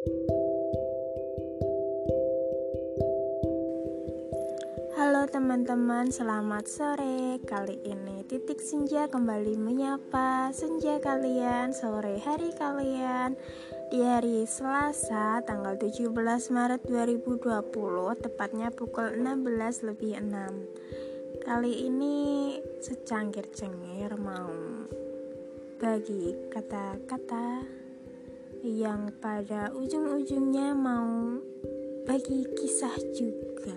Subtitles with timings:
[0.00, 0.08] Halo
[5.28, 7.36] teman-teman, selamat sore.
[7.44, 13.36] Kali ini Titik Senja kembali menyapa senja kalian, sore hari kalian
[13.92, 16.16] di hari Selasa tanggal 17
[16.48, 17.60] Maret 2020
[18.24, 21.44] tepatnya pukul 16 lebih 6.
[21.44, 24.48] Kali ini secangkir cengir mau
[25.76, 27.79] bagi kata-kata
[28.60, 31.40] yang pada ujung-ujungnya mau
[32.04, 33.76] bagi kisah juga.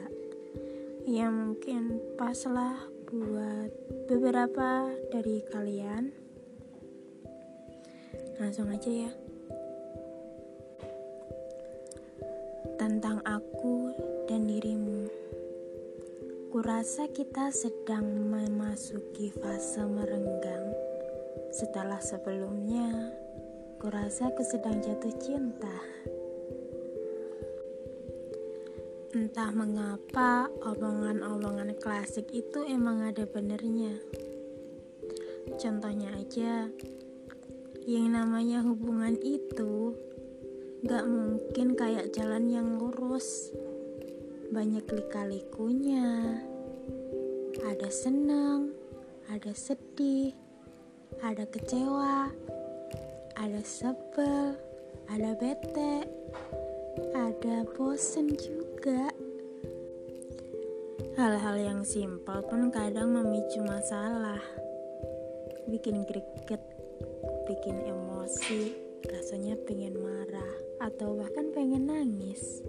[1.07, 1.83] Yang mungkin
[2.19, 2.75] paslah
[3.07, 3.71] buat
[4.11, 6.11] beberapa dari kalian.
[8.39, 9.11] Langsung aja ya.
[12.75, 13.95] Tentang aku
[14.27, 15.07] dan dirimu.
[16.51, 20.75] Kurasa kita sedang memasuki fase merenggang.
[21.53, 23.22] Setelah sebelumnya
[23.83, 25.75] kurasa aku sedang jatuh cinta
[29.11, 33.93] Entah mengapa omongan-omongan klasik itu emang ada benernya.
[35.59, 36.71] Contohnya aja,
[37.83, 39.93] yang namanya hubungan itu
[40.87, 43.51] gak mungkin kayak jalan yang lurus.
[44.49, 46.39] Banyak lika-likunya.
[47.61, 48.73] Ada senang,
[49.29, 50.33] ada sedih,
[51.21, 52.33] ada kecewa,
[53.33, 54.53] ada sebel,
[55.09, 56.05] ada bete,
[57.17, 59.09] ada bosen juga.
[61.17, 64.41] Hal-hal yang simpel pun kadang memicu masalah.
[65.65, 66.61] Bikin greget,
[67.49, 68.73] bikin emosi,
[69.09, 72.61] rasanya pengen marah atau bahkan pengen nangis.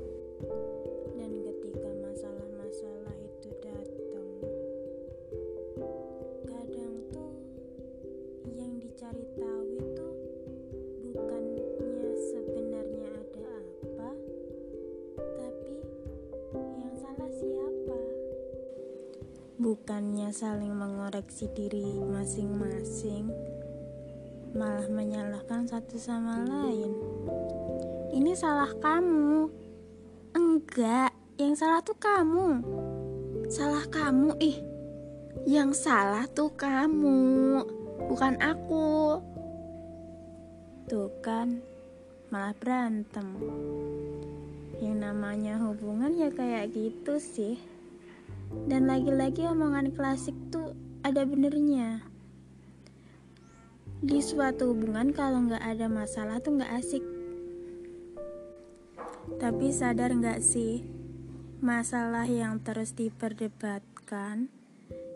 [1.17, 4.29] Dan ketika masalah-masalah itu datang,
[6.49, 7.33] kadang tuh
[8.49, 9.54] yang dicari tahu
[19.65, 23.33] bukannya saling mengoreksi diri masing-masing,
[24.53, 26.93] malah menyalahkan satu sama lain.
[28.13, 29.49] Ini salah kamu.
[30.37, 32.61] Enggak, yang salah tuh kamu.
[33.49, 34.61] Salah kamu, ih.
[35.49, 37.65] Yang salah tuh kamu,
[38.13, 39.17] bukan aku.
[40.93, 41.65] Tuh kan,
[42.29, 43.33] malah berantem.
[44.77, 47.57] Yang namanya hubungan ya kayak gitu sih.
[48.65, 50.73] Dan lagi-lagi omongan klasik tuh
[51.05, 52.01] ada benernya.
[54.05, 57.05] Di suatu hubungan kalau nggak ada masalah tuh nggak asik.
[59.41, 60.85] Tapi sadar nggak sih,
[61.65, 64.53] masalah yang terus diperdebatkan,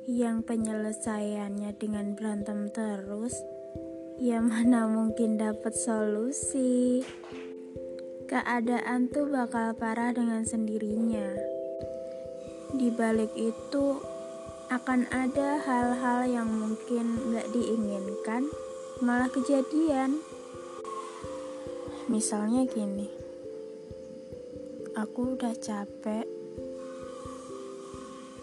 [0.08, 3.36] yang penyelesaiannya dengan berantem terus,
[4.16, 7.04] ya mana mungkin dapat solusi.
[8.28, 11.47] Keadaan tuh bakal parah dengan sendirinya.
[12.68, 13.96] Di balik itu
[14.68, 18.52] akan ada hal-hal yang mungkin gak diinginkan,
[19.00, 20.20] malah kejadian.
[22.12, 23.08] Misalnya gini,
[24.92, 26.28] aku udah capek,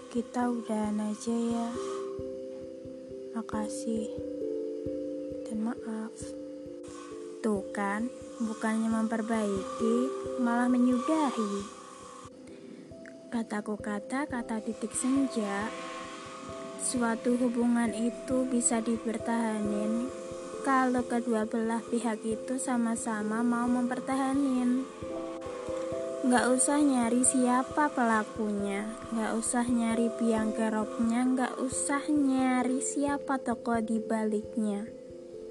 [0.09, 1.69] kita udahan aja ya.
[3.37, 4.09] Makasih
[5.45, 6.15] dan maaf.
[7.45, 8.09] Tuh kan,
[8.41, 9.95] bukannya memperbaiki,
[10.41, 11.74] malah menyudahi.
[13.35, 15.67] Kataku kata kata titik senja,
[16.79, 20.07] suatu hubungan itu bisa dipertahanin
[20.63, 24.87] kalau kedua belah pihak itu sama-sama mau mempertahanin.
[26.31, 33.83] Gak usah nyari siapa pelakunya, gak usah nyari biang keroknya, gak usah nyari siapa toko
[33.83, 34.87] di baliknya.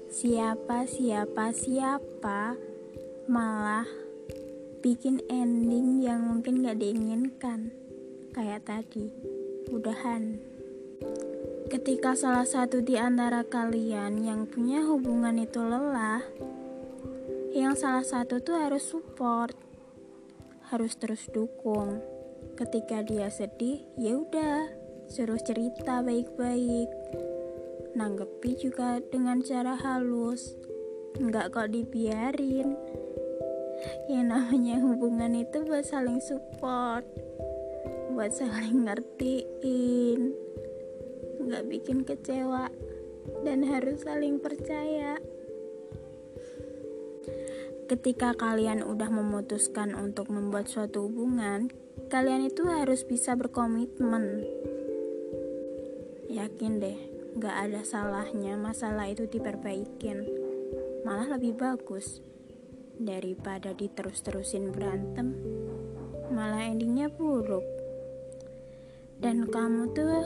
[0.09, 2.57] Siapa, siapa, siapa,
[3.29, 4.04] malah
[4.85, 7.73] bikin ending yang mungkin gak diinginkan.
[8.37, 9.09] Kayak tadi
[9.73, 10.37] udahan.
[11.73, 16.21] Ketika salah satu di antara kalian yang punya hubungan itu lelah
[17.57, 19.57] yang salah satu tuh harus support
[20.69, 22.05] harus terus dukung.
[22.53, 24.69] Ketika dia sedih ya udah
[25.09, 26.93] suruh cerita baik-baik.
[27.97, 30.53] Nanggepi juga dengan cara halus.
[31.17, 32.77] Nggak kok dibiarin
[34.05, 37.05] yang namanya hubungan itu buat saling support
[38.15, 40.31] buat saling ngertiin
[41.45, 42.71] nggak bikin kecewa
[43.43, 45.19] dan harus saling percaya.
[47.85, 51.69] Ketika kalian udah memutuskan untuk membuat suatu hubungan
[52.09, 54.41] kalian itu harus bisa berkomitmen.
[56.31, 56.97] Yakin deh
[57.35, 60.25] nggak ada salahnya masalah itu diperbaikin.
[61.05, 62.23] Malah lebih bagus
[62.99, 65.35] daripada diterus-terusin berantem
[66.33, 67.63] malah endingnya buruk.
[69.19, 70.17] Dan kamu tuh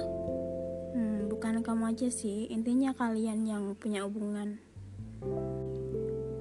[0.97, 4.57] hmm, bukan kamu aja sih intinya kalian yang punya hubungan.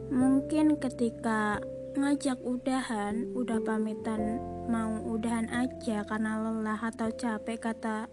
[0.08, 1.60] Mungkin ketika
[1.98, 4.38] ngajak udahan udah pamitan
[4.70, 8.06] mau udahan aja karena lelah atau capek kata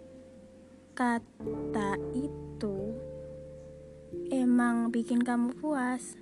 [0.95, 2.95] kata itu
[4.31, 6.17] emang bikin kamu puas.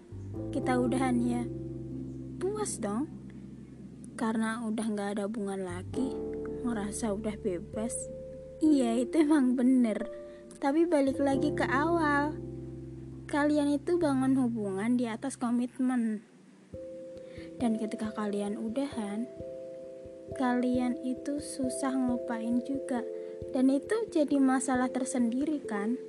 [0.49, 1.45] Kita udahan ya
[2.43, 3.07] puas dong.
[4.19, 6.11] Karena udah nggak ada hubungan lagi
[6.67, 7.95] ngerasa udah bebas.
[8.59, 10.03] Iya itu emang bener.
[10.59, 12.35] Tapi balik lagi ke awal.
[13.31, 16.27] Kalian itu bangun hubungan di atas komitmen.
[17.63, 19.23] Dan ketika kalian udahan
[20.35, 23.05] kalian itu susah ngelupain juga.
[23.53, 25.99] Dan itu jadi masalah tersendiri kan?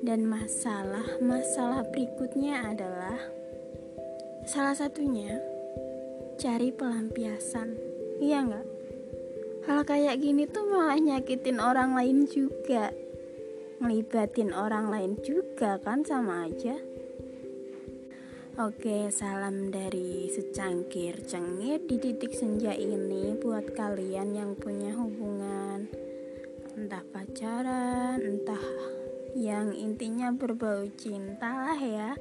[0.00, 3.18] Dan masalah-masalah berikutnya adalah
[4.48, 5.36] salah satunya
[6.40, 7.76] cari pelampiasan.
[8.16, 8.66] Iya nggak?
[9.68, 12.88] Hal kayak gini tuh malah nyakitin orang lain juga.
[13.84, 16.80] Ngelibatin orang lain juga kan sama aja.
[18.56, 25.84] Oke, salam dari secangkir cengir di titik senja ini buat kalian yang punya hubungan
[26.72, 28.64] entah pacaran, entah
[29.36, 32.16] yang intinya berbau cinta lah ya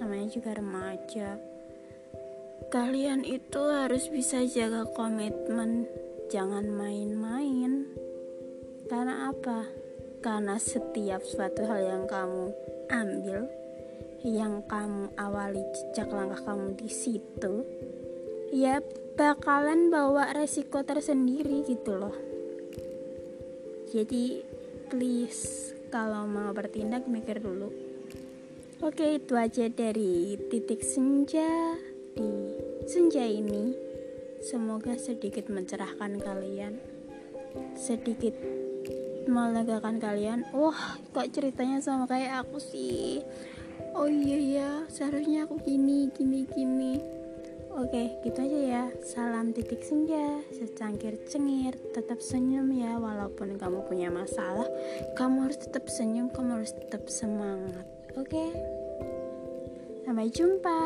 [0.00, 1.55] namanya juga remaja
[2.72, 5.86] kalian itu harus bisa jaga komitmen
[6.28, 7.86] jangan main-main.
[8.86, 9.66] Karena apa?
[10.22, 12.50] Karena setiap suatu hal yang kamu
[12.90, 13.46] ambil
[14.26, 17.62] yang kamu awali jejak langkah kamu di situ
[18.50, 18.82] ya
[19.14, 22.16] bakalan bawa resiko tersendiri gitu loh.
[23.90, 24.42] Jadi
[24.90, 27.70] please kalau mau bertindak mikir dulu.
[28.84, 31.78] Oke itu aja dari titik senja
[32.16, 32.32] di
[32.88, 33.76] senja ini
[34.40, 36.80] semoga sedikit mencerahkan kalian
[37.76, 38.32] sedikit
[39.28, 43.20] melegakan kalian wah kok ceritanya sama kayak aku sih
[43.92, 46.94] oh iya ya seharusnya aku gini gini gini
[47.76, 48.84] Oke, gitu aja ya.
[49.04, 54.64] Salam titik senja, secangkir cengir, tetap senyum ya walaupun kamu punya masalah.
[55.12, 57.84] Kamu harus tetap senyum, kamu harus tetap semangat.
[58.16, 58.48] Oke.
[60.08, 60.80] Sampai jumpa.